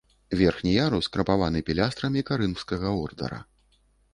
Верхні 0.37 0.71
ярус 0.75 1.09
крапаваны 1.17 1.61
пілястрамі 1.67 2.25
карынфскага 2.31 2.95
ордара. 3.05 3.39